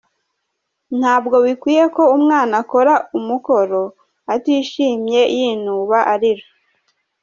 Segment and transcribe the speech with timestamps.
[0.99, 3.81] Ntabwo bikwiye ko umwana akora umukoro
[4.33, 6.45] atishimye, yinuba, arira.